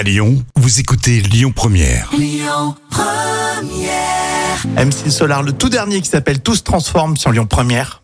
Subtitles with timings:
[0.00, 2.10] À Lyon, vous écoutez Lyon Première.
[4.78, 8.02] M6 Solar, le tout dernier qui s'appelle Tous transforme sur Lyon Première.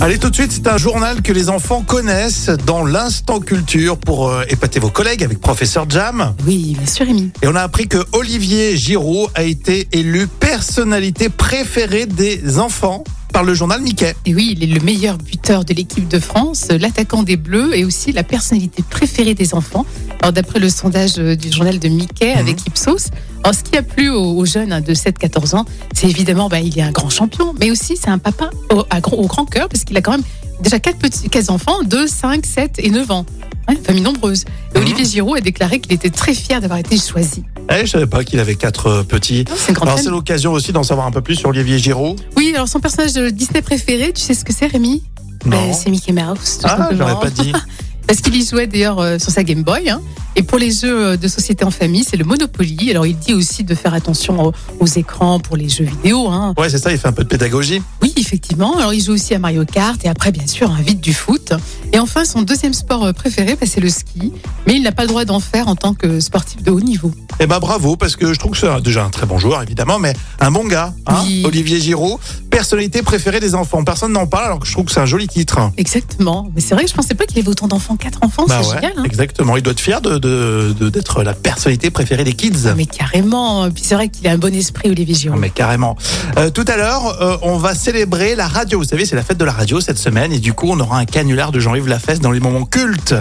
[0.00, 4.28] Allez tout de suite, c'est un journal que les enfants connaissent dans l'instant culture pour
[4.28, 6.34] euh, épater vos collègues avec professeur Jam.
[6.44, 7.30] Oui, bien sûr, Rémi.
[7.42, 13.04] Et on a appris que Olivier Giraud a été élu personnalité préférée des enfants
[13.36, 14.14] par le journal Mickey.
[14.24, 17.84] Et oui, il est le meilleur buteur de l'équipe de France, l'attaquant des Bleus et
[17.84, 19.84] aussi la personnalité préférée des enfants.
[20.22, 22.38] Alors, d'après le sondage euh, du journal de Mickey Mhm.
[22.38, 23.10] avec Ipsos,
[23.44, 26.78] alors, ce qui a plu aux, jeunes hein, de 7-14 ans, c'est évidemment, bah, il
[26.78, 30.00] est un grand champion, mais aussi c'est un papa au, grand cœur parce qu'il a
[30.00, 30.24] quand même
[30.62, 33.26] déjà quatre petits quatre enfants, 2, 5, 7 et 9 ans.
[33.68, 34.44] Ouais, famille nombreuse.
[34.74, 34.84] Et Mhm.
[34.84, 37.42] Olivier Giroud a déclaré qu'il était très fier d'avoir été choisi.
[37.70, 39.44] Eh, je savais pas qu'il avait quatre euh, petits.
[39.56, 40.18] C'est une grande Alors c'est famille.
[40.18, 42.14] l'occasion aussi d'en savoir un peu plus sur Olivier Giraud.
[42.36, 45.02] Oui, alors son personnage de Disney préféré, tu sais ce que c'est, Rémi?
[45.44, 45.50] Non.
[45.68, 46.58] Ben, C'est Mickey Mouse.
[46.60, 47.08] tout Ah, simplement.
[47.08, 47.52] j'aurais pas dit.
[48.06, 49.88] Parce qu'il y jouait d'ailleurs euh, sur sa Game Boy.
[49.90, 50.00] hein.
[50.36, 52.90] Et pour les jeux euh, de société en famille, c'est le Monopoly.
[52.90, 56.28] Alors il dit aussi de faire attention aux, aux écrans pour les jeux vidéo.
[56.28, 56.54] hein.
[56.56, 57.82] Ouais, c'est ça, il fait un peu de pédagogie.
[58.26, 58.76] Effectivement.
[58.76, 61.52] Alors il joue aussi à Mario Kart et après, bien sûr, un vide du foot.
[61.92, 64.32] Et enfin, son deuxième sport euh, préféré, bah, c'est le ski.
[64.66, 67.12] Mais il n'a pas le droit d'en faire en tant que sportif de haut niveau.
[67.38, 70.00] Eh ben bravo, parce que je trouve que c'est déjà un très bon joueur, évidemment,
[70.00, 71.44] mais un bon gars, hein, Oui.
[71.46, 72.18] Olivier Giraud,
[72.60, 73.84] personnalité préférée des enfants.
[73.84, 75.58] Personne n'en parle, alors que je trouve que c'est un joli titre.
[75.76, 76.48] Exactement.
[76.54, 77.96] Mais c'est vrai que je pensais pas qu'il avait autant d'enfants.
[77.96, 78.92] Quatre enfants, Bah c'est ouais, génial.
[78.96, 79.02] hein.
[79.04, 79.58] exactement.
[79.58, 82.52] Il doit être fier de, de- de- d'être la personnalité préférée des kids.
[82.74, 83.68] Mais carrément.
[83.70, 85.38] Puis c'est vrai qu'il a un bon esprit, Olivier Ah, Giroud.
[85.38, 85.96] Mais carrément.
[86.38, 88.78] Euh, tout à l'heure, euh, on va célébrer la radio.
[88.78, 90.98] Vous savez, c'est la fête de la radio cette semaine, et du coup, on aura
[90.98, 93.14] un canular de Jean-Yves Lafesse dans les moments cultes.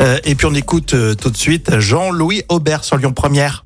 [0.00, 3.65] Euh, et puis, on écoute euh, tout de suite Jean-Louis Aubert sur Lyon Première.